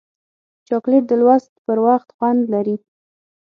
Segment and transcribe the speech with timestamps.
[0.67, 2.75] چاکلېټ د لوست پر وخت خوند لري.